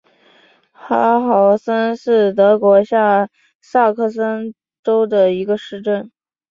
[0.71, 3.29] 哈豪森是德国下
[3.61, 6.09] 萨克森州的一个市镇。